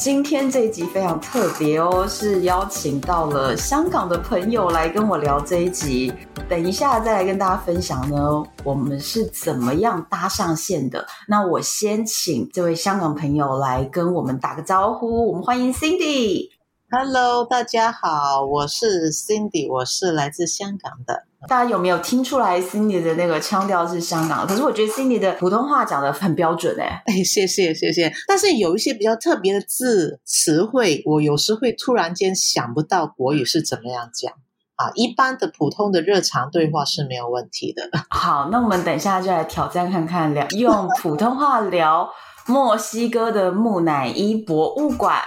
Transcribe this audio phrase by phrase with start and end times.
[0.00, 6.10] 今天这一集非常特别哦，是邀请到了香港的朋友来跟我聊这一集。
[6.48, 11.06] 等一下再来跟大家分享呢，我们是怎么样搭上线的。
[11.28, 16.48] 那我先请这位香港朋友来跟我们打个招呼，我们欢迎 Cindy。
[16.90, 21.24] Hello，大家好，我是 Cindy，我是来自香港的。
[21.48, 24.46] 大家有没有听出来 Cindy 的那个腔调是香港？
[24.46, 27.02] 可是我觉得 Cindy 的普通话讲的很标准哎。
[27.06, 28.12] 哎，谢谢谢谢。
[28.28, 34.32] 但是有一些比较特别的字词汇，我有时会突然间想不到国语是怎么样讲
[34.76, 34.90] 啊。
[34.94, 37.88] 一般的普通的日常对话是没有问题的。
[38.10, 42.10] 好，那我们等一下就来挑战看看，聊用普通话聊
[42.46, 45.22] 墨西哥的木乃伊博物馆。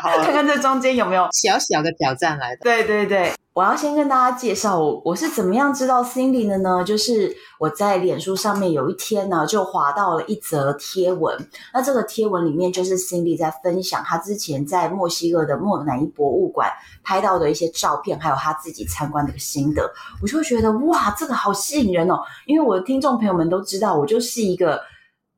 [0.00, 2.62] 好， 看看这中间有没有小小的挑战来的。
[2.62, 6.82] 对对对，我要先跟大家介绍我我是怎么样知道 Cindy 的呢？
[6.84, 11.36] 就是我在脸书上面有一天呢，就滑到了一则贴文。
[11.74, 16.70] 那这个贴文里面就是 Cindy 在分享她之前在墨西哥的木乃伊博物馆
[17.02, 19.90] 拍到的一些照片，还有她自己参观的心得。
[20.22, 22.20] 我就会觉得哇，这个好吸引人哦！
[22.46, 24.80] 因为我的听众朋友们都知道，我就是一个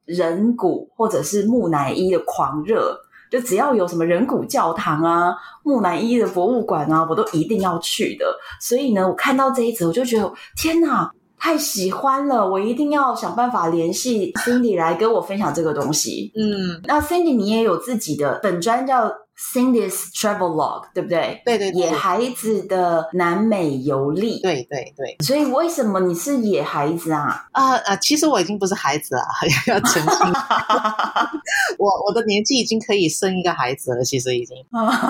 [0.05, 3.01] 人骨或者是木乃伊的狂热。
[3.35, 8.25] 就只要有什么人骨教堂啊、木乃伊的博物馆啊，我都一定要去的。
[8.61, 12.49] 所以呢，我看到这一则，我就觉得天哪，太喜欢了！
[12.49, 16.31] 我一定要想办法联系 Cindy 来跟我分享这个东西。
[16.37, 21.43] 嗯，那 Cindy 你也有自己的本专叫 Cindy's travel log，对不对？
[21.45, 24.41] 对对对，野孩子的南美游历。
[24.41, 25.17] 对对对。
[25.25, 27.47] 所以为什么你是野孩子啊？
[27.53, 27.97] 啊啊！
[27.97, 29.23] 其实我已经不是孩子了，
[29.67, 30.11] 要澄清。
[31.79, 34.57] 我我的年纪已经可以生一个孩子了，其实已经。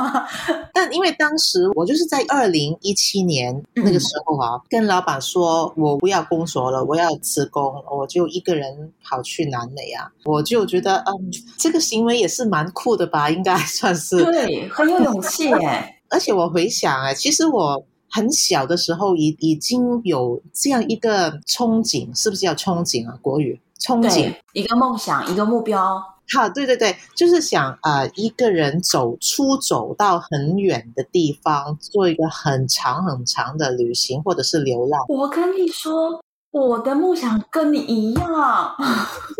[0.72, 10.10] 但因为当时我就是在二零一七年那个时候啊，嗯、跟老板说我不要工作了，我要辞工，我就一个人跑去南美啊。
[10.24, 14.13] 我就觉得，嗯，这个行为也是蛮酷的吧，应该算是。
[14.22, 15.90] 对，很有勇气耶。
[16.10, 23.18] 而且我回想哎，其实我很小的时候已已经有这样一个憧憬，是不是叫憧憬啊？
[23.20, 26.00] 国语憧憬，一个梦想，一个目标。
[26.34, 35.04] 好，对对对，就是想啊、呃，一个人走出走到很远的地方，做一个很长很长的旅行，或者是流浪。
[35.08, 36.23] 我跟你说。
[36.60, 38.76] 我的梦想跟你一样，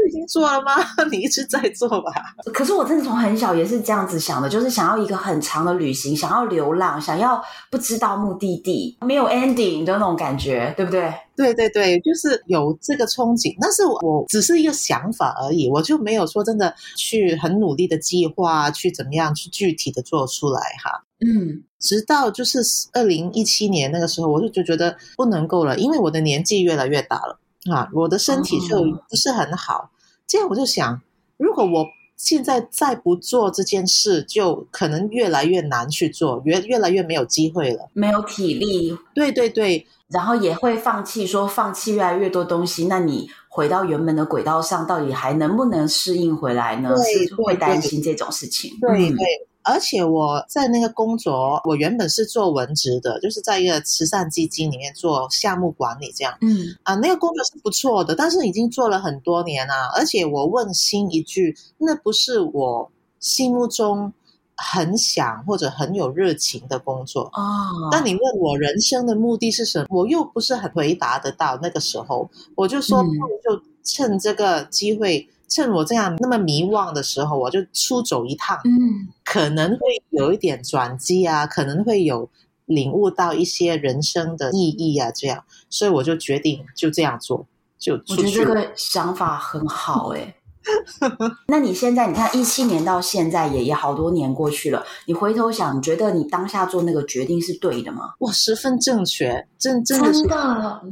[0.09, 0.73] 已经做了吗？
[1.13, 2.11] 你一直在做吧。
[2.53, 11.15] 可是我真的从很小也是这样子想的，就是想要一个很长的旅行，想要流浪，想要不知道目的地，没有 ending 的那种感觉，对不对？
[11.37, 21.05] 对对对，就是有这个憧憬，但是我只是一个想法而已，我就没有说真的去很努力的计划，去怎么样去具体的做出来哈。
[21.25, 21.65] 嗯。
[21.81, 22.61] 直到就是
[22.95, 27.39] 二零一七年那个时候，我就就觉得不能够了，因为我的年纪越来越大了
[27.71, 29.91] 啊，我的身体就不是很好。
[30.27, 31.03] 这样我就想，
[31.37, 31.87] 如果我
[32.17, 38.97] 现在再不做这件事，就可能越来越难去做，越越来越没有机会了，没有体力。
[39.15, 46.95] 对对对，然后也会放弃，说放弃越来越多东西，那你回到原本的轨道上，到底还能不能适应回来呢？
[46.95, 48.71] 对，是会担心这种事情。
[48.81, 49.09] 对对。
[49.11, 49.27] 对对
[49.65, 56.37] 而且我在那个工作，我原本是做文职的，就是在一个慈善基金里面做项目管理这样。
[56.43, 59.75] 嗯啊，那个工作是不错的，但是已经做了很多年了。
[59.97, 64.13] 而且我问心一句，那不是我心目中
[64.55, 67.89] 很想或者很有热情的工作哦。
[67.91, 71.59] 但你问我人生的目的是什么，我又不是很回答得到。
[71.63, 73.03] 那个时候，我就说，
[73.43, 75.27] 就趁这个机会。
[75.55, 79.79] 趁我这样那么迷惘的时候，我就出走一趟，嗯，可能会
[80.11, 82.29] 有一点转机啊，可能会有
[82.67, 87.47] 领悟到一些人生的意义啊，这样，所以我就决定就这样做，
[87.79, 87.95] 就。
[87.95, 90.35] 我觉得这个想法很好诶，
[91.01, 91.11] 哎，
[91.47, 98.15] 那你现在你看一七年到现在也也好多年过去了，你回头想，你觉得你当下做那个决定是对的吗？
[98.19, 100.21] 哇，十分正确，真真的是。
[100.21, 100.83] 真的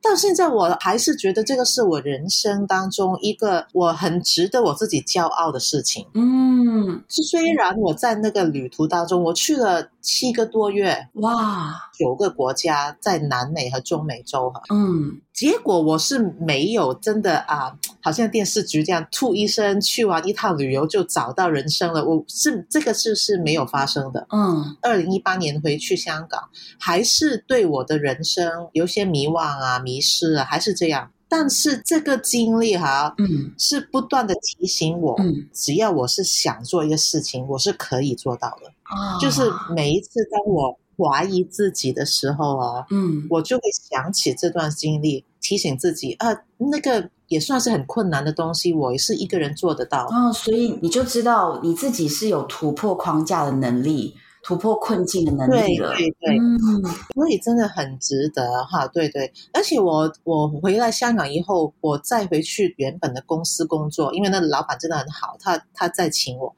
[0.00, 6.06] 到现在我还是觉得这个是我人生当中一个我很值得我自己骄傲的事情。
[6.14, 14.62] 嗯，虽然我在那个旅途当中，我去了七个多月，哇，九个国家，在南美和中美洲哈。
[14.72, 22.04] 嗯，结果我是没有真的啊，好像电视剧这样，吐一声去完一趟旅游就找到人生了。
[22.04, 24.26] 我是这个事是没有发生的。
[24.30, 26.40] 嗯，二零一八年回去香港，
[26.78, 29.82] 还是对我的人生有些迷惘啊。
[29.88, 31.10] 迷失了，还是这样。
[31.30, 38.68] 但是这个经历哈，嗯，是不断的提醒我，嗯，只要我是想做一个事情，我是可以做到的。
[38.82, 39.42] 啊，就是
[39.74, 50.06] 每一次当我怀疑自己的时候啊，嗯，我就会想起这段经历，提醒自己啊，那个也算是很困难的东西，我也是一个人做得到。
[50.10, 54.14] 啊，所以你就知道你自己是有突破框架的能力。
[54.42, 56.82] 突破困境的能力了，对对对，嗯，
[57.14, 59.32] 所以真的很值得哈，对对。
[59.52, 66.54] 而且我我回来香港以后，我再回去原本的公司工作，因为那老板真的很好，他他再请我，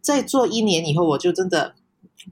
[0.00, 1.74] 再做一年以后，我就真的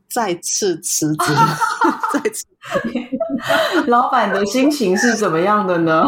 [0.09, 1.33] 再次辞职，
[2.12, 2.44] 再次。
[3.89, 6.05] 老板的心情是怎么样的呢？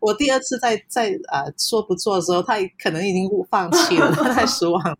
[0.00, 4.96] 我第二次在在啊、呃、说不做的时候，他可能已经放弃了，他太失望了。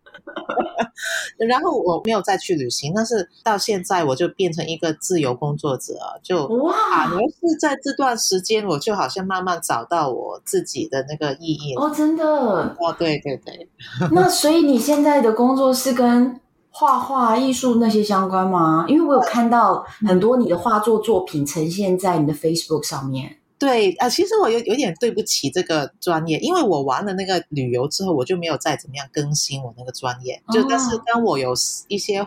[1.49, 11.75] 然后我没有再去旅行，但是到现在我就变成一个自由工作者，就哇，反而是在这段时间，我就好像慢慢找到我自己的那个意义。
[11.77, 12.25] 哦，真的？
[12.79, 13.69] 哦，对对对。
[14.13, 16.39] 那所以你现在的工作是跟
[16.71, 18.85] 画画、艺术那些相关吗？
[18.87, 23.39] 因为我有看到很多你的画作作品呈现在你的 Facebook 上面。
[23.61, 30.43] 对啊，其实我有有点对不起这个专业，因为我玩了那个旅游之后，我就没有再怎么样更新我那个专业。
[30.51, 31.53] 就但是当我有
[31.89, 32.27] 一些啊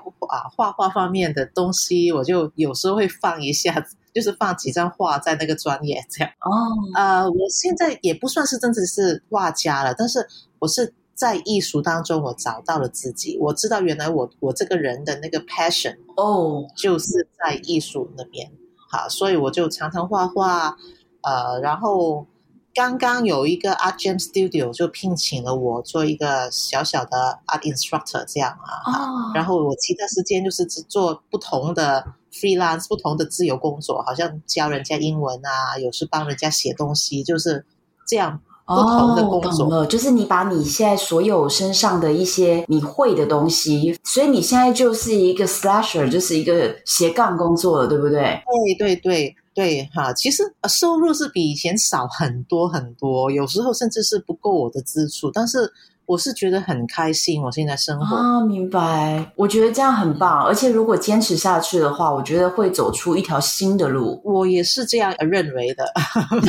[0.56, 3.84] 画画方面的东西，我就有时候会放一下，
[4.14, 6.32] 就是放几张画在那个专业这样。
[6.42, 10.24] 哦，呃，我现在也不算是真的是画家了，但是
[10.60, 13.40] 我是在艺术当中，我找到了自己。
[13.40, 18.52] 我知道原来我我这个人的那个 passion 哦，就是在艺术那边。
[18.88, 20.78] 好，所以我就常常画画。
[21.24, 22.26] 呃，然后
[22.74, 28.92] 刚刚有一个 Art Jam Studio 就聘请了我做一个小小的 Art Instructor 这样啊。
[28.92, 29.32] 哦。
[29.34, 37.64] 然后我其他时间就是做不同的 freelance，不同的自由工作，好像教人家英文啊，有时帮人家写东西，就是
[38.08, 39.66] 这样不同的工作。
[39.66, 48.42] 哦，懂了，就是你把你现在所有身上的一些你会的东西，所以你现在就是一个 slasher，就是一个斜杠工作了，对不对？
[48.78, 49.36] 对对对。
[49.54, 55.72] 对哈，其实收入是比以前少很多很多，有时候甚至是不够我的支出，但是
[56.06, 57.42] 我是觉得很开心。
[57.42, 64.20] 我现在生活啊，明白，我觉得这样很棒，而且如果坚持下去的话，我觉得会走出一条新的路。
[64.26, 65.86] 我也是这样认为的，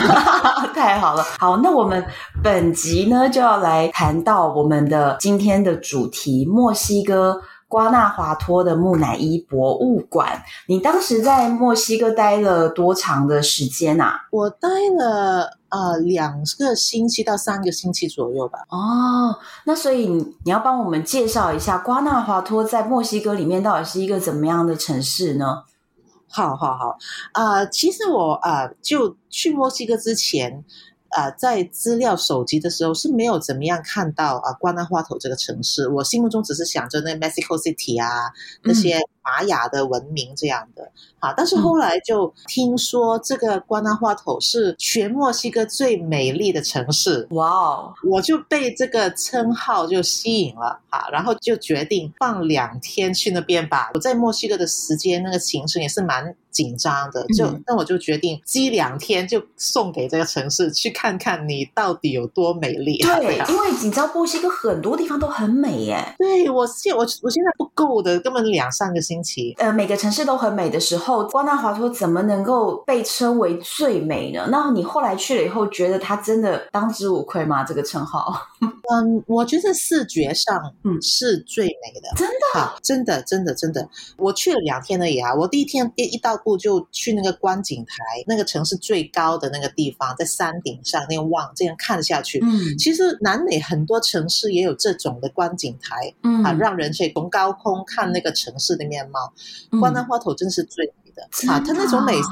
[0.74, 1.22] 太好了。
[1.38, 2.04] 好，那我们
[2.42, 7.40] 本集呢就要来谈到我们的今天的主题——墨西哥。
[7.74, 14.28] 瓜纳华托的木乃伊博物馆，你当时在墨西哥待了多长的时间啊？
[14.30, 18.60] 我待了呃两个星期到三个星期左右吧。
[18.68, 19.36] 哦，
[19.66, 25.64] 那所以你你要帮我们介绍一下瓜纳华托在墨西哥里面到底是一个怎么样的城市呢？
[26.28, 26.96] 好好好，
[27.32, 30.64] 啊、呃，其实我啊、呃、就去墨西哥之前。
[31.14, 35.88] 啊、呃，在资料搜集的时候是没有怎么样看到啊，瓜纳华头这个城市。
[35.88, 38.32] 我心目中只是想着那 Mexico City 啊，
[38.62, 40.82] 那些玛雅的文明这样的。
[40.82, 40.90] 嗯、
[41.30, 47.26] 啊，但是后来就听说这个瓜纳华托是全墨西哥最美丽的城市。
[47.30, 47.94] 哇哦！
[48.10, 53.92] 我就被这个称号就吸引了啊，然后就决定放两天去那边吧。
[53.94, 61.04] 我在墨西哥的时间那个行程也是蛮紧张的，就那我就决定积两天就送给这个城市去看。
[61.04, 62.98] 看看你到底有多美丽。
[63.02, 63.18] 啊？
[63.18, 66.14] 对，因为你知道墨西哥很多地方都很美耶。
[66.16, 69.54] 对，我现我我现在不够的，根本两三个星期。
[69.58, 74.48] 呃，每个城市都很美的时候，瓜纳华托怎么能够被称为最美呢？
[74.50, 77.62] 那你后来去了以后，觉得它真的当之无愧吗？
[77.62, 78.34] 这个称号？
[78.60, 83.88] 嗯，我觉得视觉上嗯是最美的，真的，啊，真的，真的，真的。
[84.18, 91.04] 我去了两天而已啊，我第一天一一到步就去那个观景台，那个城市最高的那个地方，在山顶上。
[91.06, 99.32] 那样望，这样看下去，嗯，其实南美很多城市也有这种的观景台，嗯，啊，让人可以从高空看那个城市的面貌。
[99.80, 102.28] 关南花头真是最美的，的啊，它那种美是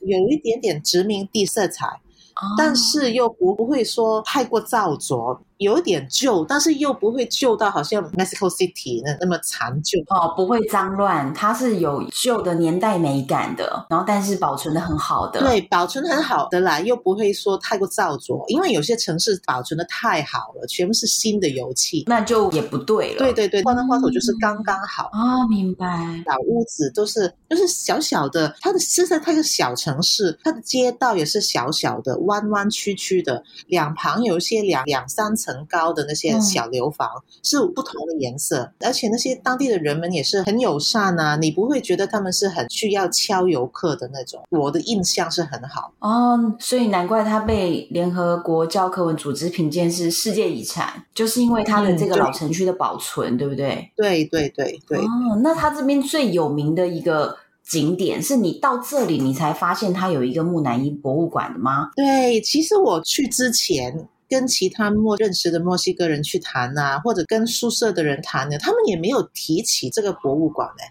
[0.00, 5.40] 有一点点殖民地色彩，哦，但是又不不会说太过造作。
[5.60, 23.18] 有点旧，但是又不会旧到好像 Mexico City 那那么残旧哦，不会脏乱，它是有旧的年代美感的，然后但是保存的很好的，对，保存很好的啦，又不会说太过造作，因为有些城市保存的太好了，全部是新的油漆，那就也不对了。
[23.18, 25.86] 对对对，瓜纳华托就是刚刚好啊、哦，明白。
[26.24, 35.49] 老屋子都是就是小小的，它的现在它是小城市，它的街道也是小小的，弯弯曲曲的，两旁有一些两两三层。
[35.50, 44.42] 层高的那些小楼房、嗯、是不同的颜色，而且那些当地的人们也是很友善啊，你不会觉得他们是很需要敲游客的那种。
[44.50, 53.92] 我的印象是很好哦，所以难怪它被联合国教科文组织评鉴是世界遗产，就是因为它的这个老城区的保存，嗯、对，对不对？
[53.96, 54.98] 对对对对。
[54.98, 61.90] 哦，那它这边最有名的一个景点是你到这里你才发现它有一个木乃伊博物馆的吗？
[61.96, 64.08] 对，其实我去之前。
[64.30, 70.84] 跟其他陌认识的墨西哥人去谈啊，或者跟宿舍的人谈呢，他们也没有提起这个博物馆呢。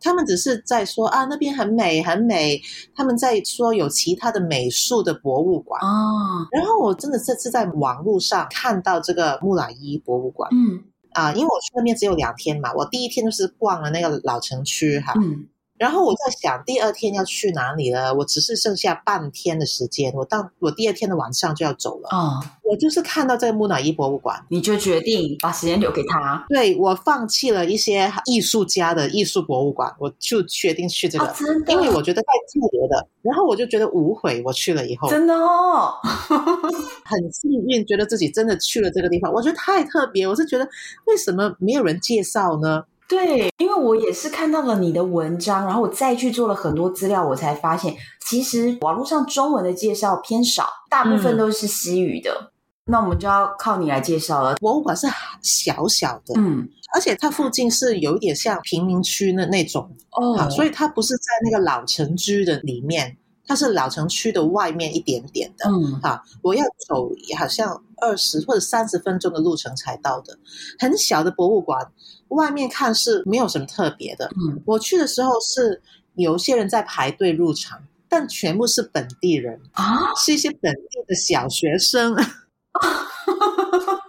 [0.00, 2.62] 他们只是在说啊，那边很美很美。
[2.94, 6.46] 他们在说有其他的美术的博物馆哦。
[6.52, 15.12] 然后我真的这次在网络上看到这个木乃伊博物馆，嗯啊，因为我去那边只有两天嘛，我第一天就是逛了那个老城区哈。
[15.16, 18.14] 嗯然后我在想，第二天要去哪里呢？
[18.14, 22.08] 我只是剩下半天的时间，我到我第二天的晚上就要走了。
[22.10, 26.44] 哦，我就是看到这个木乃伊博物馆，你就决定把时间留给他。
[26.48, 31.72] 对，我放弃了一些艺术家的艺术博物馆，我就决定去这个，哦、真的？
[31.72, 33.06] 因为我觉得太特别的。
[33.22, 35.92] 然后我就觉得无悔，我去了以后，真的哦，
[37.04, 39.32] 很幸运，觉得自己真的去了这个地方。
[39.32, 40.66] 我觉得太特别，我是觉得
[41.06, 42.84] 为什么没有人介绍呢？
[43.08, 47.96] 对，因为我也是看到了你的文章，然后我再去做了很多资料，我才发现
[48.26, 52.30] 其实网络上中文的介绍偏少，大部分都是西语的。
[52.32, 52.50] 嗯、
[52.86, 54.56] 那我们就要靠你来介绍了。
[54.56, 55.06] 博物馆是
[55.42, 63.16] 小小的，嗯，而且它附近是有一点像贫民区的那种哦，所以它不是在那个老城区的里面。
[63.46, 70.36] 它是老城区的外面一点点的，嗯，好，我要走好像二十或者三十分钟的路程才到的，
[70.78, 71.90] 很小的博物馆，
[72.28, 75.80] 外面看是没有什么特别的，嗯，我去的时候是
[76.14, 82.16] 有些人在排队入场，但全部是本地人啊，是一些本地的小学生。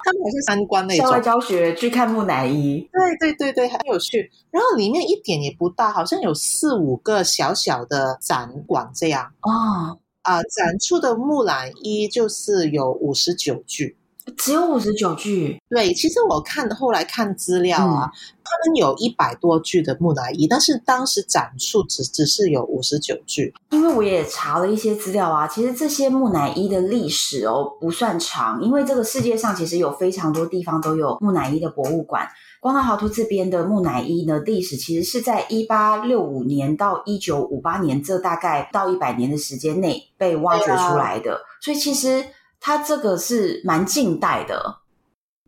[0.08, 4.32] 他们还是参观那种校外教学去看木乃伊，对对对对，很有趣。
[4.52, 9.34] 然后里面一点也不大，好像有四五个小小的展馆这样。
[9.42, 13.98] 哦，啊、呃，展出的木乃伊就是有五十九具。
[14.36, 18.12] 只有五十九具，对，其实我看后来看资料啊，嗯、
[18.44, 23.54] 他们有一百多句的木乃伊，但是当时展出只只是有五十九具。
[23.72, 32.28] 因为我也查了一些资料啊，其实这些木乃伊的历史哦不算长，因为这个世界上其实有非常多地方都有木乃伊的博物馆。
[32.60, 42.26] 光大豪图这边的木乃伊呢，历史其实是在一八六五年到一九五八年这大概到一百年的时间内被挖掘出来的，所以其实。
[42.60, 44.80] 它这个是蛮近代的，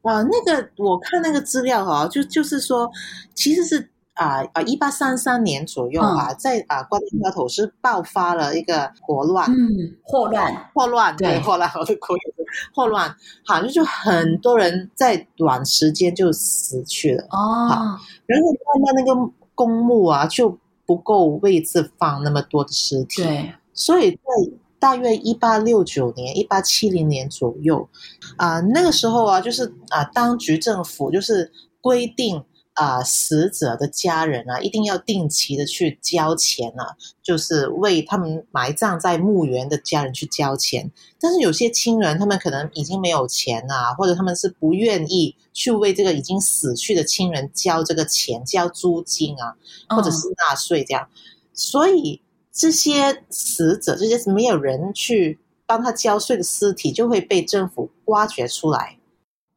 [0.04, 2.90] 啊，那个我看那个资料哈，就就是说，
[3.34, 13.14] 其实是啊啊，一八三三年左右啊，嗯、在啊瓜纳华托是爆发了一个霍乱，嗯，霍乱，霍乱，对，霍乱，我的国语是霍乱，
[13.46, 24.20] 好，就就很多人在短时间就死去了哦，然后慢慢那个公墓啊就不够位置放那么多的尸体，对，所以在。
[24.80, 27.90] 大约一八六九年、一八七零年左右，
[28.38, 32.38] 啊、呃，那个时候啊，就是啊、呃，当局政府就是规定
[32.74, 40.90] 啊、呃，死者的家人啊，一定要定期的去交钱啊，就是为他们埋葬在墓园的家人去交钱。
[41.20, 49.58] 但是有些亲人，他们可能已经没有钱啊，或者他们是不愿意去为这个已经死去的亲人交这个钱，交租金啊，
[49.94, 51.20] 或者是纳税这样，嗯、
[51.54, 52.22] 所以。
[52.60, 59.00] 这些死者，这些没有人去帮他交税的尸体，就会被政府挖掘出来，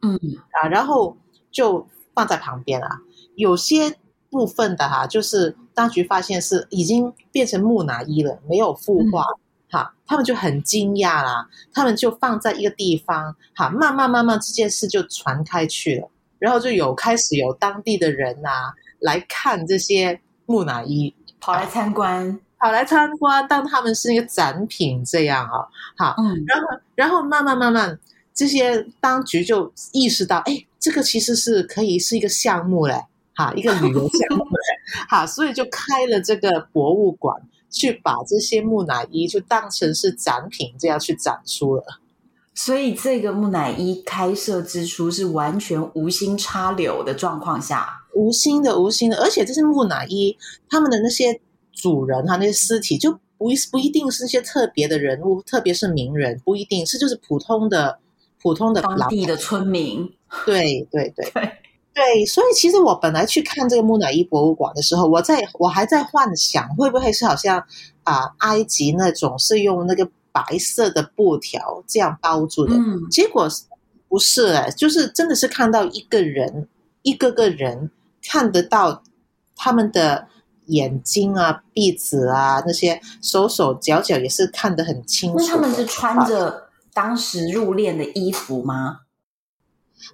[0.02, 0.14] 嗯
[0.52, 1.16] 啊，然后
[1.50, 3.00] 就放在旁边啊。
[3.34, 3.96] 有些
[4.30, 9.26] 部分的哈、啊，就是当局发现是已经变成木乃伊了，没有腐化，
[9.68, 11.48] 哈、他们就很惊讶啦。
[11.72, 22.38] 他们就放在一个地方，哈、啊，慢慢慢慢这件事就传开去了，然后就有开始有当地的人啊来看这些木乃伊，跑来参观。
[22.62, 25.66] 好来参观，当他们是一个展品这样啊，
[25.98, 27.98] 好，嗯，然后然后慢慢慢慢，
[28.32, 33.04] 这些当局就意识到，哎，这个其实是可以是一个项目嘞，
[33.34, 34.60] 哈，一个旅游项目嘞，
[35.10, 41.82] 好，所以就开了这个博物馆，去把这些木乃伊就当成是展品这样去展出了。
[42.54, 49.16] 所以这个木乃伊开设之初是完全无心插柳的状况下，无心的，无心的。
[49.16, 50.38] 而且这些木乃伊，
[50.68, 51.40] 他们的那些
[51.82, 57.98] 主人哈，那些尸体就不一不一定是一些特别的人物，特别是名人，不一定是就是普通的
[58.40, 60.08] 普通的当地的村民。
[60.46, 61.52] 对对对对
[61.92, 67.58] 对，所以其实我本来去看这个木乃伊博物馆的时候，我在我还在幻想会不会是好像
[68.04, 70.08] 啊、呃、埃及那种是用那个。
[70.34, 73.46] 白色的布条这样包住的，嗯，结果
[74.08, 76.66] 不是哎，就是真的是看到一个人，
[77.02, 77.90] 一个个人
[78.22, 79.02] 看得到
[79.54, 80.26] 他们的
[80.66, 85.38] 眼睛啊、鼻子啊那些手手脚脚也是看得很清楚。
[85.38, 88.98] 那他们是穿着当时入殓的衣服吗？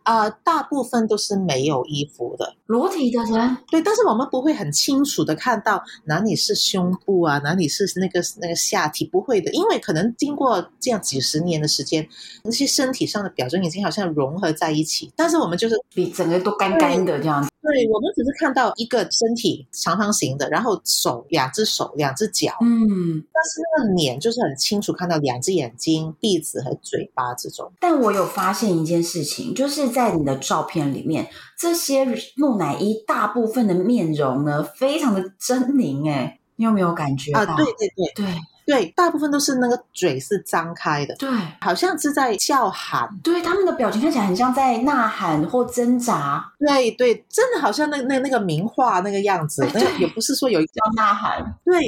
[0.03, 3.57] 啊、呃，大部分都是没有衣服的，裸体的人。
[3.71, 12.07] 对，但是我们不会很清楚的看到哪里是胸部啊，哪里是那个那个下体，不会的，因为可能经过这样几十年的时间，
[12.43, 15.13] 那些身体上的表征已经好像融合在一起。
[15.17, 17.49] 但是我们就是比整个都干干的这样子。
[17.61, 27.71] 对，我们只是看到一个身体长方形的，然后手两只手两只脚，嗯，但是那个脸就是很清楚看到两只眼睛、鼻子和嘴巴这种。
[27.79, 32.07] 但我有发现一件事情，就是在你的照片里面，这些
[32.37, 37.41] 木乃伊大部分的面容呢，非常的狰狞，哎，你有没有感觉到？
[37.41, 38.35] 啊，对对对对。
[38.69, 41.27] 对，大部分都是那个嘴是张开的，对，
[41.59, 43.09] 好像是在叫喊。
[43.25, 46.45] 对，他们的表情看起来很像在呐喊或挣扎。
[46.59, 49.67] 对对，真的好像那那那个名画那个样子。
[49.73, 51.43] 那也不是说有一叫呐喊。
[51.65, 51.81] 对，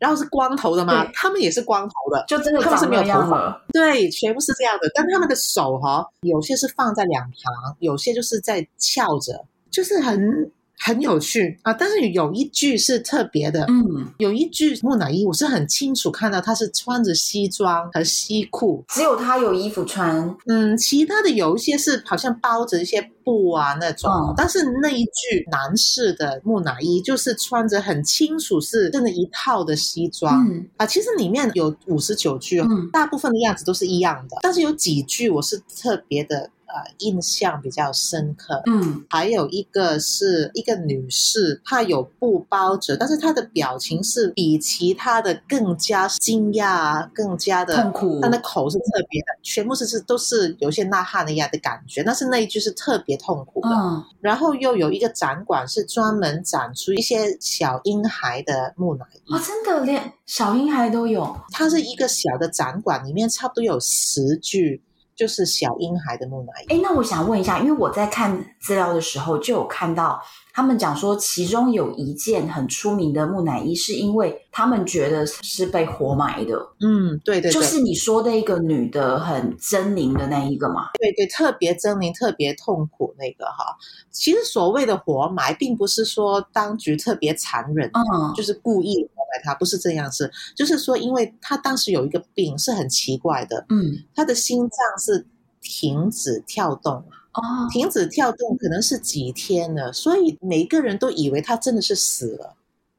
[0.00, 3.62] 然后是光头的吗，他们也是光头的，就真的他们是没有头发。
[3.72, 4.90] 对，全部是这样的。
[4.92, 10.50] 但他们的手哈，有些是放在两旁，有些就是在翘着，就是很。
[10.82, 30.66] 很有趣啊，但是有一句是特别的，嗯，有一句木乃伊，我是很清楚看到他是穿着西装和西裤，只有他有衣服穿，嗯，其他的有一些是好像包着一些布啊那种，嗯，但是那一句男士的木乃伊就是穿着很清楚是真的一套的西装，嗯。
[30.78, 36.48] 啊，其实里面有五十九具，嗯，大部分的样子都是一样的，但是有几句我是特别的。
[36.72, 38.62] 呃，印象比较深刻。
[38.66, 48.20] 嗯，还有一个是一个女士，她有布包着，但是她的表情是比其他的更加惊讶，更加的痛苦。
[48.20, 53.68] 她的口是特别的，全部是是都是有些呐喊的呀的感觉，但是那一句是特别痛苦的。
[53.70, 59.34] 嗯，然后又有一个展馆是专门展出一些小婴孩的木乃伊。
[59.34, 61.36] 哦，真的连小婴孩都有。
[61.50, 64.82] 它是一个小的展馆，里面差不多有十具。
[65.20, 66.72] 就是小婴孩的木乃伊。
[66.72, 70.18] 哎，那我想问一下，因为我在看资料的时候就有看到
[70.52, 76.56] 他们讲说，其中有一件很出名的木乃伊，是因为他们觉得是被活埋的。
[76.80, 80.90] 嗯，对对对，就是你说的一个女的很狰狞的那一个嘛。
[80.98, 83.76] 对对，特别狰狞、特别痛苦那个哈。
[84.10, 89.08] 其实所谓的活埋，并不是说当局特别残忍，嗯，就是故意。
[89.14, 95.24] 活埋她不是这样子，就是说，因为她当时有一个病是很奇怪的，嗯，她的心脏是
[95.60, 102.54] 停止跳动，哦，停止跳动可能是几天了，所以每个人都以为他真的是死了，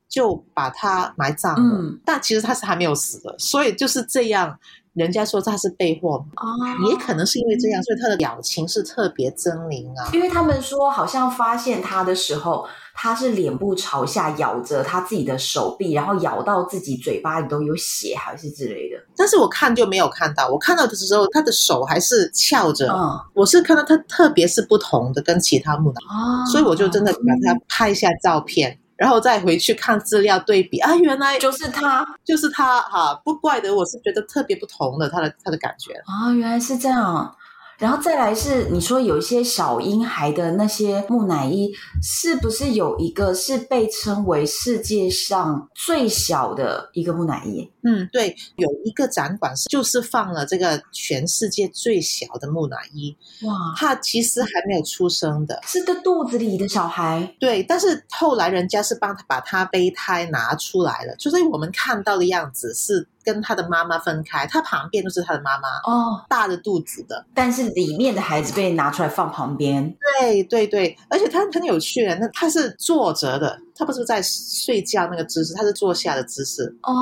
[0.07, 4.59] 就把他埋葬了，嗯，但其实他是还没有死的，所以就是这样。
[4.93, 10.09] 人家说他是被活埋，哦，也可能是因为这样，所以他的表情是特别狰狞啊。
[10.13, 18.97] 因为他们说，好像发现他的时候，他是脸部朝下咬着他自己的手臂，然后咬到自己嘴巴里都有血，还是之类的。
[19.15, 22.91] 但是我看就没有看到，我看到的时候，他的手还是翘着。
[22.91, 28.77] 嗯，我是看到他特别是不同的，跟其他木乃伊，哦，所以我就真的把他拍下照片。
[29.01, 37.35] 然后再回去看资料对比啊，原来就是他，就是他哈，不怪得我是觉得特别不同的他的他的感觉啊，原来是这样。
[37.81, 47.67] 然后再来是你说有一些小婴孩的那些木乃伊，是不是有一个是被称为世界上最小的一个木乃伊？
[47.81, 53.17] 嗯，对，有一个展馆是就是放了这个全世界最小的木乃伊。
[53.47, 57.35] 哇，他其实还没有出生的，是个肚子里的小孩。
[57.39, 63.07] 对，但是后来人家是帮他把他胚胎拿出来了，就是我们看到的样子是。
[63.23, 69.95] 跟他的妈妈分开，他旁边都是他的妈妈哦，大着肚子的，但是里面的孩子被拿出来放旁边。
[70.19, 76.75] 对对对，而且他很有趣的，那他是坐着的，他不是在睡觉那个姿势，他是坐下的姿势。
[76.83, 76.93] 哦，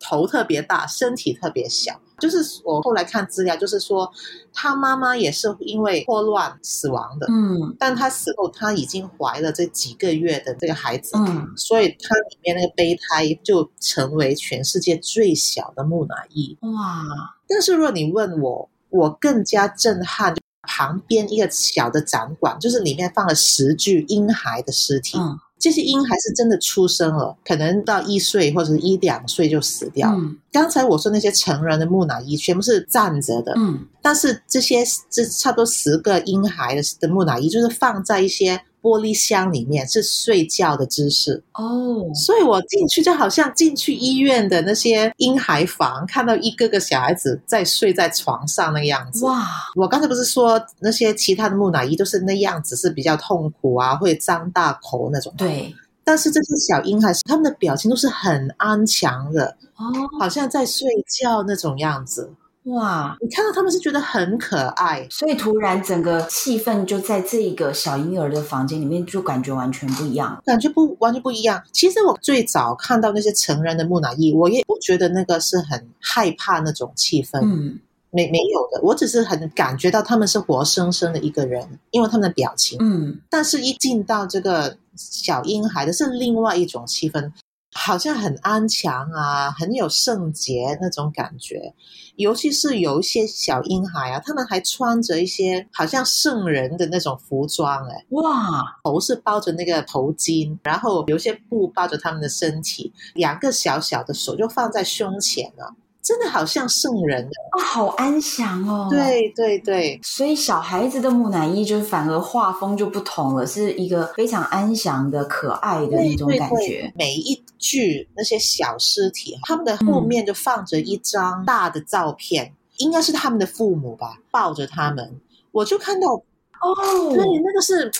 [0.00, 1.92] 头特别大，身体特别小。
[2.18, 4.10] 就是我后来看资料，就是说
[4.52, 16.56] 他妈妈也是因为霍乱死亡的，嗯，但他死后他已经怀了这几个月的这个孩子，嗯，所以他里面那个胚胎就成为全世界最小的木乃伊。
[16.60, 17.04] 哇！
[17.48, 25.18] 但是如果你问我，我更加震撼，旁边一个小的展馆，就是里面放了十具婴孩的尸体。
[25.18, 30.10] 嗯这些婴孩是真的出生了，可能到一岁或者一两岁就死掉。
[30.14, 38.60] 嗯，刚才我说那些成人的木乃伊全部是站着的，嗯，但是这些这差不多十个婴孩的的木乃伊就是放在一些。
[38.84, 49.24] 玻璃箱里面是睡觉的姿势哦，所以我进去就好像进去医院的那些婴孩房，看到一个个小孩子在睡在床上那个样子。
[49.24, 49.42] 哇！
[49.74, 55.32] 我刚才不是说那些其他的木乃伊都是那样子，是比较痛苦啊，会张大口那种。
[55.38, 59.84] 对，但是这些小婴孩他们的表情都是很安详的哦，
[60.20, 62.30] 好像在睡觉那种样子。
[62.64, 63.16] 哇！
[63.20, 71.62] 你看到他们是觉得很可爱，所以突然整个气氛就在这一个小婴儿的房间里面，就感觉完全不一样，感觉不完全不一样。
[71.72, 77.78] 其实我最早看到那些成人的木乃伊，我也不觉得那个是很害怕那种气氛，嗯，
[78.10, 87.30] 没没有的，我只是很感觉到他们是活生生的一个人，因为他们的表情，嗯，但是一进到这个小婴孩的是另外一种气氛。
[87.76, 91.74] 好像很安详啊，很有圣洁那种感觉，
[92.16, 105.74] 尤其是有一些小婴孩啊，他们还穿着一些好像圣人的那种服装，哎，哇，头是包着那个头巾，然后有些布包着他们的身体，两个小小的手就放在胸前了。
[106.04, 108.88] 真的好像圣人啊，好安详哦。
[108.90, 116.56] 对对对，所以小孩子的木乃伊就反而画风就不同了，是一个非常安详的、可爱的那种感觉。
[116.56, 125.18] 对对对，每一具那些小尸体，他们的后面就放着一张大的照片，嗯、应该是他们的父母吧，抱着他们。
[125.52, 127.90] 我就看到哦，对，那个是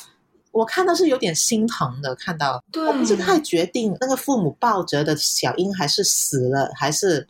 [0.53, 7.27] 我看到是有点心疼的，看到，对，我不是太决定那个父母抱着的小婴还是死了还是。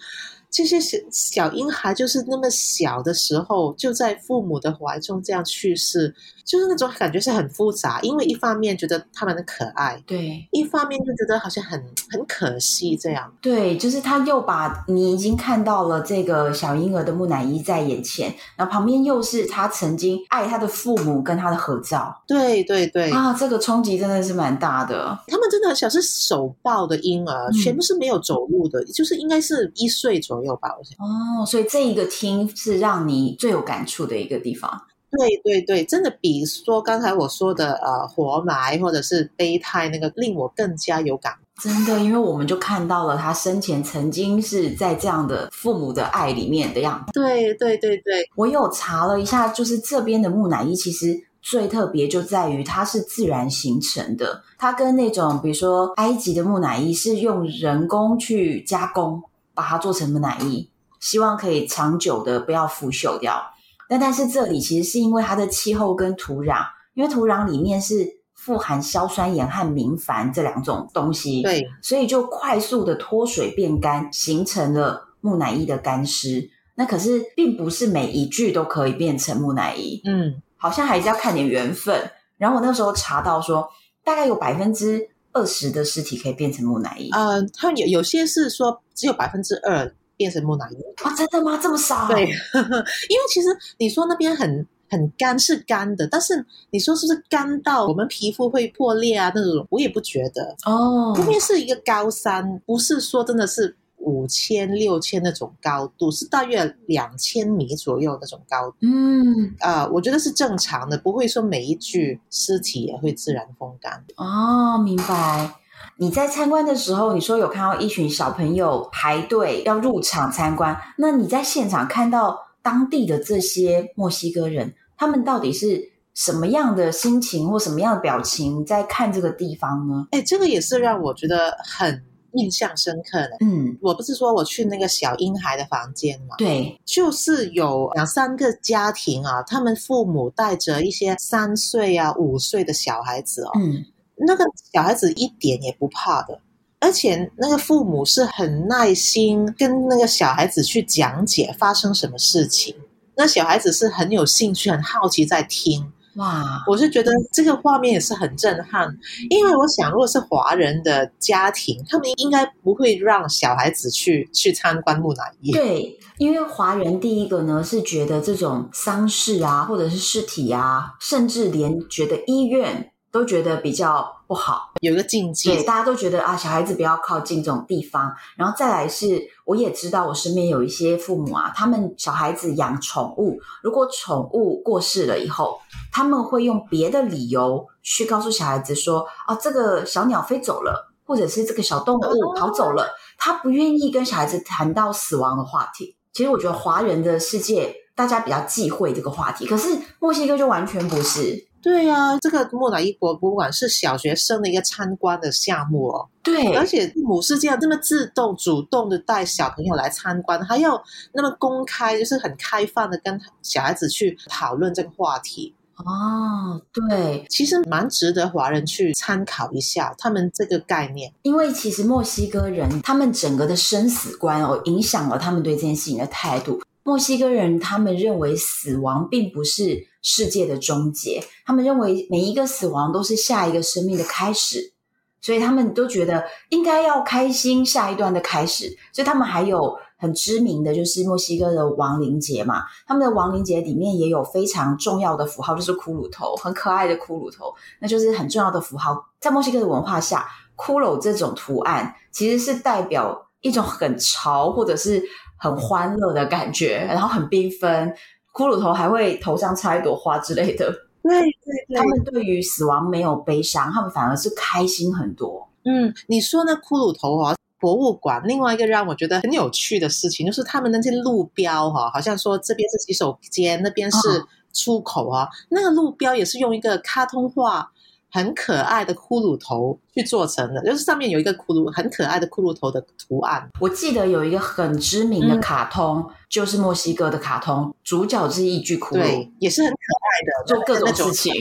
[0.55, 6.15] 这些小小婴孩就是那么小的时候，就在父母的怀中这样去世。
[6.45, 13.33] 就是那种感觉是很复杂，因为一方面觉得他们的可爱，对；一方面就觉得好像很很可惜这样。
[13.41, 22.23] 对，就是他又把你已经看到了这个小婴儿的木乃伊在眼前，然后旁边又是他曾经爱他的父母跟他的合照。
[22.27, 25.19] 对对对啊，这个冲击真的是蛮大的。
[25.29, 30.95] 他们真的很小，是手抱的婴儿，嗯、全部是没有走路的，就是应该是一岁左右吧，我想。
[30.99, 34.83] 哦，所以这一个厅是让你最有感触的一个地方。
[35.17, 41.35] 对对对，真的比说刚才我说的呃活埋或者是悲态那个令我更加有感。
[41.63, 47.13] 真的，因为我们就看到了他生前曾经是在这样的父母的爱里面的样子。
[47.13, 59.23] 对对对对，我有查了一下，就是这边的木乃伊其实最特别就在于它是自然形成的，它跟那种比如说埃及的木乃伊是用人工去加工
[59.55, 63.54] 把它做成木乃伊，希望可以长久的不要腐朽掉。
[63.89, 76.51] 但但是这里其实是因为它的气候跟土壤，因为土壤里面是富含硝酸盐和明矾这两种东西，对，所以就快速的脱水变干，形成了木乃伊的干尸。
[76.77, 82.11] 那可是并不是每一具都可以变成木乃伊，嗯，好像还是要看点缘分。
[82.37, 83.69] 然后我那时候查到说，
[84.03, 89.95] 大概有百分之二十的尸体可以变成木乃伊，呃，他有有些是说只有百分之二。
[90.17, 91.15] 变成木乃伊啊？
[91.15, 91.59] 真的吗？
[91.63, 92.09] 这么少？
[92.09, 92.77] 对，呵呵，
[93.09, 93.49] 因为其实
[93.79, 99.33] 你说那边很很干是干的，但是你说是不是干到我们皮肤会破裂啊？
[99.35, 101.13] 那种我也不觉得哦。
[101.17, 108.77] 那边是一个高山，不是说真的是五千六千那种高度，是大约两千米左右那种高度。
[108.83, 114.05] 嗯啊、呃，我觉得是正常的，不会说每一具尸体也会自然风干。
[114.17, 115.55] 哦，明白。
[115.97, 130.07] 你在参观的时候，你说有看到一群小朋友排队要入场参观，那你在现场看到当地的这些墨西哥人，他们到底是什么样的心情或什么样的表情在看这个地方呢？
[130.11, 132.03] 哎，这个也是让我觉得很
[132.33, 133.37] 印象深刻的。
[133.41, 136.35] 嗯，我不是说我去那个小婴孩的房间吗？
[136.39, 143.51] 对，就是有两三个家庭啊，他们父母带着一些三岁啊、五岁的小孩子哦。
[143.61, 143.85] 嗯。
[144.17, 146.41] 那个小孩子一点也不怕的，
[146.81, 152.75] 而且那个父母是很耐心跟那个小孩子去讲解发生什么事情，
[153.17, 155.93] 那小孩子是很有兴趣、很好奇在听。
[156.17, 158.87] 哇，我是觉得这个画面也是很震撼，
[159.31, 165.51] 因为我想，如果是华人的家庭，他们应该不会让小孩子去去参观木乃伊。
[165.51, 172.93] 对，因为华人第一个呢是觉得这种丧事啊，或者是尸体啊，甚至连觉得医院。
[173.15, 178.13] 都觉得比较不好，有一个禁忌，对，大家都觉得啊，小孩子不要靠近这种地方。
[178.37, 185.61] 然后再来是，我也知道我身边有一些父母啊，他们小孩子养宠物，如果宠物过世了以后，
[185.93, 195.95] 他们会用别的理由去告诉小孩子说，啊，这个小鸟飞走了，或者是这个小动物跑走了，他不愿意跟小孩子谈到死亡的话题。
[196.13, 199.69] 其实我觉得华人的世界，大家比较忌讳这个话题，可是
[200.01, 201.47] 墨西哥就完全不是。
[201.65, 206.07] 对啊，这个莫乃伊博物馆是小学生的一个参观的项目哦。
[206.23, 210.83] 对，而且父母是这样这么自动、主动的带小朋友来参观，还要
[211.15, 215.55] 那么公开，就是很开放的跟小孩子去讨论这个话题。
[215.77, 226.61] 哦，对，其实蛮值得华人去参考一下他们这个概念，因为其实墨西哥人他们整个的生死观哦，影响了他们对这件事情的态度。
[226.87, 234.75] 墨西哥人他们认为死亡并不是世界的终结，他们认为每一个死亡都是下一个生命的开始，
[235.23, 249.03] 所以他们都觉得应该要开心下一段的开始，所以他们还有很知名的就是墨西哥的亡灵节嘛，他们的亡灵节里面也有非常重要的符号，就是骷髅头，很可爱的骷髅头，那就是很重要的符号。
[249.19, 255.03] 在墨西哥的文化下，骷髅这种图案其实是代表一种很潮或者是。
[255.45, 257.95] 很欢乐的感觉，然后很缤纷，
[258.33, 260.73] 骷髅头还会头上插一朵花之类的。
[261.03, 261.31] 对对
[261.69, 265.47] 对，他们对于死亡没有悲伤，他们反而是开心很多。
[265.65, 277.71] 嗯，你说那骷髅头啊，博物馆另外一个让我觉得很有趣的事情，就是他们那些路标哈，好像说这边是洗手间，那边是出口啊，哦、那个路标也是用一个卡通画。
[278.15, 283.51] 很可爱的骷髅头去做成的，就是上面有一个骷髅，很可爱的骷髅头的图案。
[283.59, 291.33] 我记得有一个很知名的卡通，嗯、就是墨西哥的卡通，主角是一具骷髅，对，也是很可爱的，做各种事情。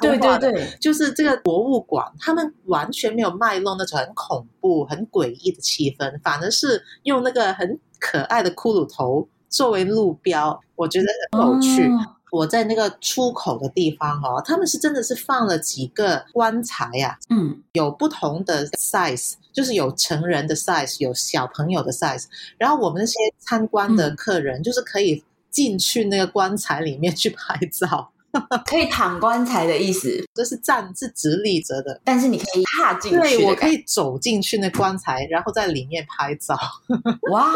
[0.00, 11.88] 对对对，就是这个博物馆，他们完全没有卖弄那种很恐怖、很诡异的气氛，反而是用那个很可爱的骷髅头作为路标，我觉得很有趣。
[11.88, 11.98] 嗯
[12.30, 22.24] 我在那个出口的地方哦，他们是真的是放了几个棺材呀，嗯，有不同的 size，就是有成人的 size，有小朋友的 size，
[22.56, 28.10] 然后我们那些参观的客人就是可以进去那个棺材里面去拍照，
[28.66, 36.58] 可以躺棺材的意思，就是站是直立着的，但是你可以踏进去，对，我可以走进去那棺材，然后在里面拍照，
[37.32, 37.52] 哇。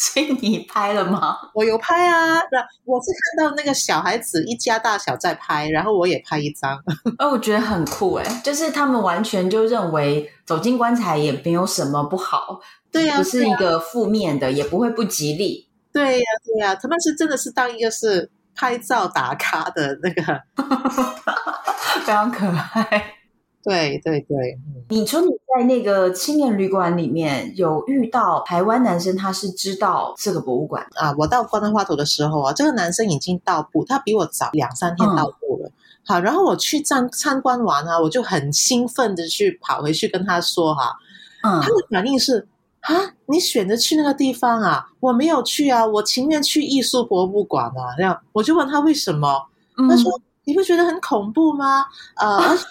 [0.00, 1.36] 所以你拍了吗？
[1.52, 2.36] 我有拍啊，
[2.84, 6.80] 我是看到那个小孩子一家大小在拍，然后我也拍一张。
[7.18, 12.60] 哦，我觉得很酷哎，就是他们完全就认为走进棺材也没有什么不好，
[12.92, 15.66] 对呀、啊，不是一个负面的，啊、也不会不吉利。
[15.92, 20.22] 对呀、啊，对呀、啊，他们是真的是当一个是拍照打卡的那个，
[22.04, 23.14] 非常可爱。
[23.62, 31.14] 对对对，你说你在那个青年旅馆里面有遇到台湾男生，他是知道这个博物馆啊。
[31.18, 35.68] 我到瓜纳华托的时候啊，这个男生已经到步，他比我早两三天到步了。
[35.68, 35.72] 嗯、
[36.06, 40.96] 好，然后我去参参观完啊，我就很兴奋的去跑回去跟他说哈、
[41.42, 42.48] 啊，嗯，他的反应是
[42.80, 47.94] 啊，你选择去那个地方啊，我没有去啊，我情愿去艺术博物馆啊。
[47.96, 49.46] 这样，我就问他为什么，
[49.88, 51.84] 他说、嗯、你不觉得很恐怖吗？
[52.16, 52.28] 呃。
[52.36, 52.54] 啊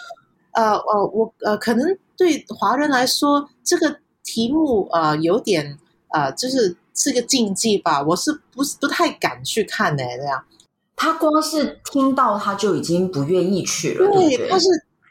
[0.58, 5.78] 呃呃，我呃，可能对华人来说，这个题目呃有点
[6.10, 8.02] 呃，就是是个禁忌吧。
[8.02, 10.02] 我是不是不太敢去看呢？
[10.18, 10.44] 这样，
[10.96, 14.12] 他光是听到他就已经不愿意去了。
[14.14, 14.66] 对，对对他是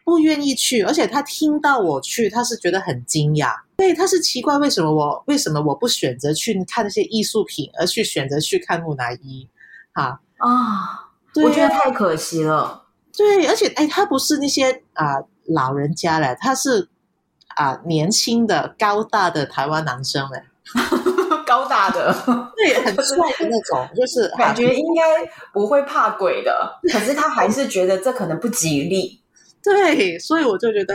[0.06, 3.52] 不愿意去，而且他听到我去，他是觉得很惊讶。
[3.76, 9.46] 对，他是奇怪为什么我为什么我不选择去看那些艺术品，而去选择去看木乃伊？
[9.92, 12.84] 哈啊，对我觉得太可惜了。
[13.14, 15.16] 对，而且哎，他不是那些啊。
[15.16, 16.88] 呃老人家嘞，他是
[17.54, 20.42] 啊、呃、年轻的高大的台湾男生嘞，
[21.46, 22.12] 高大的，
[22.56, 29.20] 对，很帅的那种，就是感觉应该不会怕鬼的，可是他还是觉得这可能不吉利，
[29.66, 30.94] 对，所以我就觉得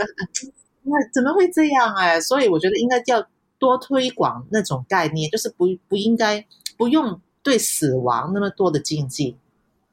[0.82, 2.18] 那怎么会这样哎？
[2.20, 3.24] 所以我觉得应该要
[3.58, 6.44] 多推广那种概念，就是不不应该
[6.78, 9.36] 不用对死亡那么多的禁忌。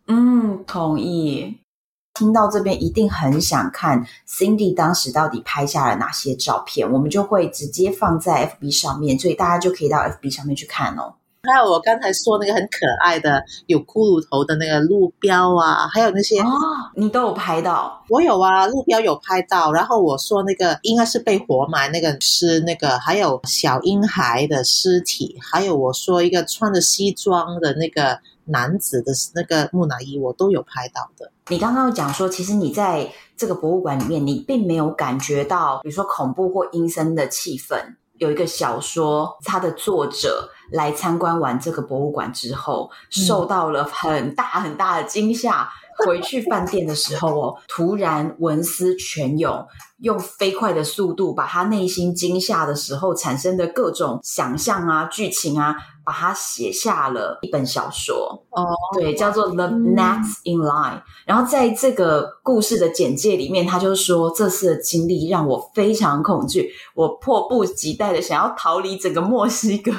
[0.08, 1.58] 嗯，同意。
[2.16, 11.16] 听到这边一定很想看 Cindy 当时到底拍下了哪些照片，我们就会直接放在 FB 上面，所以大家就可以到 FB 上面去看哦。
[11.48, 16.52] 还有我刚才说那个很可爱的有骷髅头的那个路标啊，还有那些哦，
[16.96, 18.04] 你都有拍到？
[18.10, 19.72] 我有啊，路标有拍到。
[19.72, 31.32] 然后我说那个应该是被活埋那个尸，那个还有小婴孩的尸体，还有我说一个穿着西装的那个男子的那个木乃伊，我都有拍到的。
[31.48, 37.96] 你刚刚有讲说，其实你在这个博物馆里面，你并没有感觉到，比如说恐怖或阴森的气氛。
[38.18, 45.70] 有一个小说，它的作者来参观完这个博物馆之后，受到了很大很大的惊吓。
[46.06, 49.68] 回去饭店的时候哦，突然文思泉涌，
[50.02, 60.94] 用飞快的速度把他内心惊吓的时候产生的各种想象啊、剧情啊，把它写下了一本小说哦，对，叫做《The Next in Line》。
[60.96, 61.02] 嗯。
[61.26, 69.92] 然后在这个故事的简介里面，他就说这次的经历让我非常恐惧，我迫不及待的想要逃离整个墨西哥。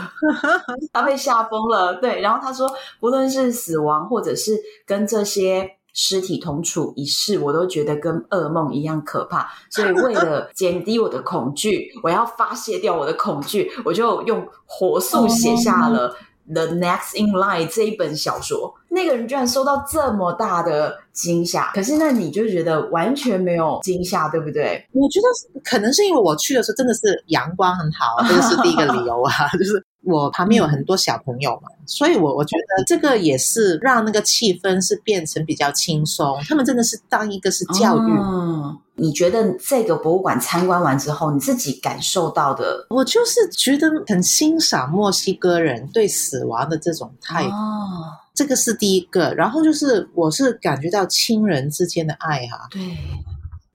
[0.92, 2.20] 他被吓疯了，对。
[2.20, 5.76] 然后他说，不论是死亡，或者是跟这些。
[5.92, 9.48] 尸体同处一室，我都觉得跟噩梦一样可怕。
[9.68, 16.10] 所以为了减低我的恐惧，我要发泄掉我的恐惧，我就用火速写下了
[16.52, 18.74] 《The Next in Line》这一本小说。
[18.88, 24.84] 那个人居然受到这么大的惊吓，可是那你就觉得完全没有惊吓，对不对？
[24.92, 29.84] 我觉得可能是因为我去的时候真的是阳光很好，这个是第一个理由啊， 就是。
[30.02, 36.40] 我旁边有很多小朋友嘛，嗯、所以我我觉得这个也是让那个气氛是变成比较轻松。
[36.48, 38.10] 他们真的是当一个是教育。
[38.10, 42.86] 嗯，你觉得这个博物馆参观完之后，你自己感受到的？
[42.88, 47.50] 我就是觉得很欣赏墨西哥人对死亡的这种态度。
[47.50, 49.34] 哦，这个是第一个。
[49.34, 52.68] 然后就是我是感觉到亲人之间的爱哈、啊。
[52.70, 52.80] 对。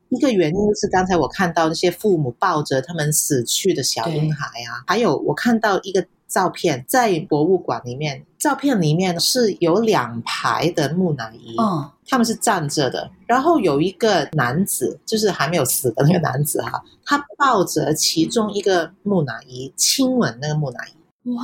[0.09, 6.03] 一个原因是刚才我看到那些父母抱着他们死去的小婴孩啊，还有我看到一个。
[6.27, 21.43] 照片在博物馆里面，照片里面是有两排的木乃伊，嗯，他们是站着的，然后有一个男子，就是还没有死的那个男子哈，他抱着其中一个木乃伊，亲吻那个木乃伊，哇，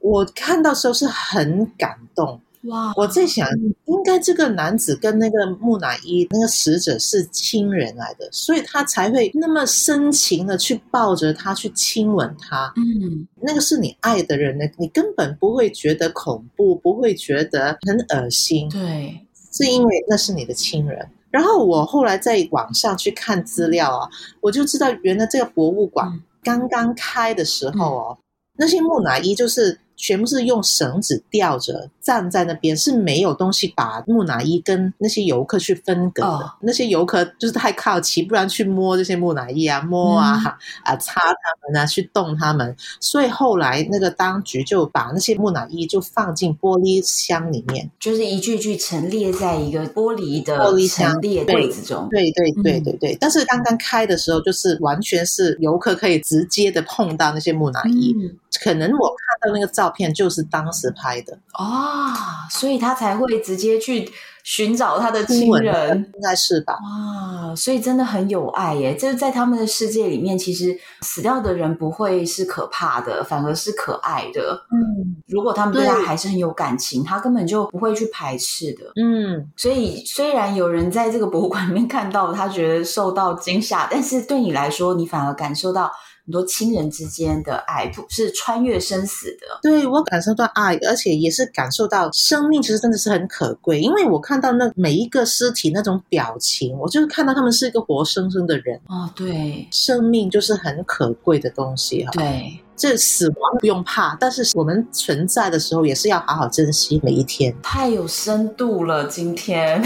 [0.00, 2.40] 我看到时候是很感动。
[2.68, 2.92] 哇！
[2.96, 3.48] 我在想，
[3.86, 12.72] 应该这个男子跟那个木乃伊那个死者是亲人来的，所以他才会那么深情的去抱着他，去亲吻他。
[12.76, 18.68] 嗯，那个是你爱的人呢，你根本不会觉得恐怖，不会觉得很恶心。
[18.68, 19.20] 对，
[19.52, 21.08] 是因为那是你的亲人。
[21.30, 24.08] 然后我后来在网上去看资料啊，
[24.40, 28.18] 我就知道原来这个博物馆刚刚开的时候哦，
[28.58, 29.78] 那些木乃伊就是。
[29.96, 36.28] 全部是用绳子吊着站在那边，是没有东西把木乃伊跟那些游客去分隔的。
[36.28, 36.42] Oh.
[36.60, 40.52] 那些游客就是太好奇，不然去摸这些木乃伊啊，摸啊、嗯、
[40.84, 42.76] 啊，擦他们啊，去动他们。
[43.00, 52.08] 所以后来那个当局就把那些木乃伊就放进玻璃箱里面，就是一具具陈列在一个玻璃的玻璃箱列柜子中。
[52.10, 53.18] 对对对对对，对，对。
[53.18, 58.14] 但是刚刚开的时候，就是完全是游客可以直接的碰到那些木乃伊。
[58.18, 62.14] 嗯可能我看到那个照片就是当时拍的啊、哦，
[62.50, 64.10] 所以他才会直接去
[64.44, 66.74] 寻找他的亲人，应该是吧？
[66.74, 68.94] 哇，所以真的很有爱耶！
[68.94, 74.64] 就是在他们的世界里面，其实死掉的人不会是可怕的，反而是可爱的。
[74.70, 78.84] 嗯，如果他们对他还是很有感情，他根本就不会去排斥的。
[78.94, 85.90] 嗯，所以虽然有人在这个博物馆里面看到他觉得受到惊吓，但是对你来说，你反而感受到。
[86.26, 89.46] 很多亲人之间的爱，不是穿越生死的。
[89.62, 93.80] 对，我感受到爱，而且也是感受到生命其实真的是很可贵。
[93.80, 98.80] 因为我看到那每一个尸体那种表情，我就是看到他们是一个活生生的人。
[98.88, 102.10] 哦，对，生命就是很可贵的东西哈。
[102.12, 102.60] 对。
[102.76, 107.54] 这死亡不用怕，但是我们存在的时候也是要好好珍惜每一天。
[107.62, 109.82] 太有深度了，今天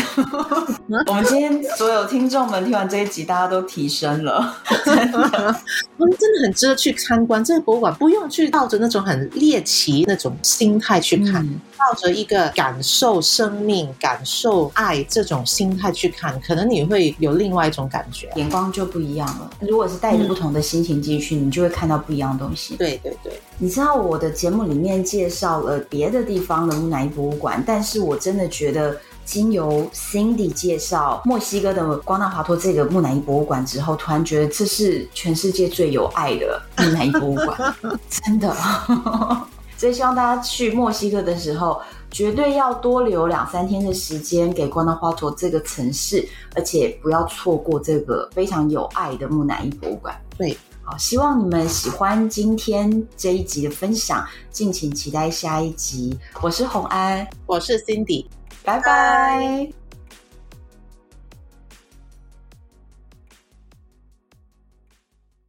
[1.07, 5.19] 我们今天所有听众们听完这一集，大家都提升了， 真的，
[5.97, 11.47] 我们真的很值得去参观这个博物馆，不用去抱着那种很猎奇那种心态去看。
[11.47, 19.51] 嗯抱着一个感受生命、感受爱这种心态去看，可能你会有另外一种感觉，眼光就不一样了。
[19.61, 22.77] 如果是带着不同的心情进去，嗯，你就会看到不一样的东西。
[22.81, 37.75] 对对对，你知道我的节目里面介绍了别的地方的木乃伊博物馆，但是我真的觉得经由 Cindy 介绍墨西哥的光纳华托这个木乃伊博物馆之后，突然觉得这是全世界最有爱的木乃伊博物馆，
[38.09, 38.57] 真的。
[39.77, 50.15] 所以希望大家去墨西哥的时候，绝对要多留两三天的时间给光纳华托这个城市，而且不要错过这个非常有爱的木乃伊博物馆。
[50.37, 50.57] 对，
[50.91, 56.19] 好，希望你们喜欢今天这一集的分享，敬请期待下一集。
[56.43, 58.27] 我是洪安，我是 Cindy，
[58.65, 59.80] 拜拜。